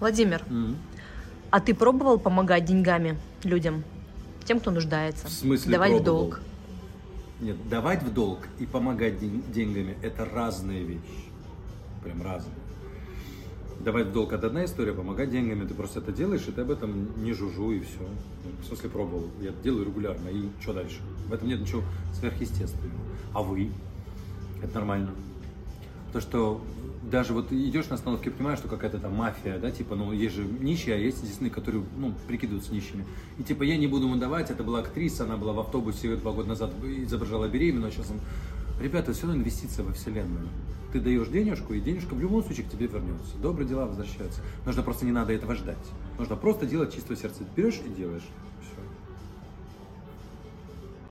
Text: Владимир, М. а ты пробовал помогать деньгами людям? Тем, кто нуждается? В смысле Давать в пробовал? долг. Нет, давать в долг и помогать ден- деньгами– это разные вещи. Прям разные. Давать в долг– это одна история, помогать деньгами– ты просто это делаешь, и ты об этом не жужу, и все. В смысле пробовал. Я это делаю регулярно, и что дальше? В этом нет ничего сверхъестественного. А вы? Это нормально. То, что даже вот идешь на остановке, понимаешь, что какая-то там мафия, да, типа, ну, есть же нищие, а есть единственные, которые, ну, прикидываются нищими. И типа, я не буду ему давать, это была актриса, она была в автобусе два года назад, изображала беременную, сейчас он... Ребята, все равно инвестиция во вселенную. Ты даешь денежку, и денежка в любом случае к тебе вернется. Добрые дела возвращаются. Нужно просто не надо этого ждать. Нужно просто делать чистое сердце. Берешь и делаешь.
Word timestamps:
Владимир, 0.00 0.42
М. 0.50 0.76
а 1.50 1.60
ты 1.60 1.74
пробовал 1.74 2.18
помогать 2.18 2.64
деньгами 2.64 3.18
людям? 3.42 3.84
Тем, 4.44 4.60
кто 4.60 4.70
нуждается? 4.70 5.26
В 5.26 5.30
смысле 5.30 5.72
Давать 5.72 5.92
в 5.92 5.94
пробовал? 5.96 6.20
долг. 6.22 6.40
Нет, 7.40 7.68
давать 7.68 8.02
в 8.02 8.12
долг 8.12 8.40
и 8.58 8.66
помогать 8.66 9.18
ден- 9.18 9.42
деньгами– 9.52 9.96
это 10.02 10.24
разные 10.24 10.84
вещи. 10.84 11.24
Прям 12.02 12.22
разные. 12.22 12.54
Давать 13.80 14.06
в 14.08 14.12
долг– 14.12 14.32
это 14.34 14.46
одна 14.48 14.64
история, 14.64 14.92
помогать 14.92 15.30
деньгами– 15.30 15.66
ты 15.68 15.74
просто 15.74 16.00
это 16.00 16.12
делаешь, 16.12 16.44
и 16.46 16.52
ты 16.52 16.60
об 16.60 16.70
этом 16.70 17.22
не 17.24 17.32
жужу, 17.32 17.72
и 17.72 17.80
все. 17.80 17.98
В 18.62 18.66
смысле 18.66 18.90
пробовал. 18.90 19.26
Я 19.40 19.50
это 19.50 19.62
делаю 19.62 19.86
регулярно, 19.86 20.28
и 20.28 20.48
что 20.60 20.72
дальше? 20.74 21.00
В 21.28 21.32
этом 21.32 21.48
нет 21.48 21.60
ничего 21.60 21.82
сверхъестественного. 22.18 23.00
А 23.32 23.42
вы? 23.42 23.70
Это 24.62 24.74
нормально. 24.74 25.10
То, 26.12 26.20
что 26.20 26.62
даже 27.10 27.32
вот 27.32 27.52
идешь 27.52 27.88
на 27.88 27.96
остановке, 27.96 28.30
понимаешь, 28.30 28.58
что 28.58 28.68
какая-то 28.68 28.98
там 28.98 29.14
мафия, 29.14 29.58
да, 29.58 29.70
типа, 29.70 29.94
ну, 29.94 30.12
есть 30.12 30.34
же 30.34 30.44
нищие, 30.44 30.94
а 30.94 30.98
есть 30.98 31.18
единственные, 31.18 31.50
которые, 31.50 31.84
ну, 31.96 32.14
прикидываются 32.26 32.72
нищими. 32.72 33.04
И 33.38 33.42
типа, 33.42 33.62
я 33.62 33.76
не 33.76 33.86
буду 33.86 34.06
ему 34.06 34.16
давать, 34.16 34.50
это 34.50 34.62
была 34.64 34.80
актриса, 34.80 35.24
она 35.24 35.36
была 35.36 35.52
в 35.52 35.60
автобусе 35.60 36.16
два 36.16 36.32
года 36.32 36.48
назад, 36.48 36.72
изображала 36.82 37.48
беременную, 37.48 37.92
сейчас 37.92 38.10
он... 38.10 38.20
Ребята, 38.80 39.12
все 39.12 39.26
равно 39.26 39.40
инвестиция 39.40 39.84
во 39.84 39.92
вселенную. 39.92 40.48
Ты 40.92 41.00
даешь 41.00 41.28
денежку, 41.28 41.74
и 41.74 41.80
денежка 41.80 42.14
в 42.14 42.20
любом 42.20 42.42
случае 42.42 42.66
к 42.66 42.70
тебе 42.70 42.86
вернется. 42.86 43.36
Добрые 43.40 43.68
дела 43.68 43.86
возвращаются. 43.86 44.40
Нужно 44.66 44.82
просто 44.82 45.04
не 45.04 45.12
надо 45.12 45.32
этого 45.32 45.54
ждать. 45.54 45.76
Нужно 46.18 46.36
просто 46.36 46.66
делать 46.66 46.94
чистое 46.94 47.16
сердце. 47.16 47.44
Берешь 47.56 47.80
и 47.84 47.88
делаешь. 47.88 48.24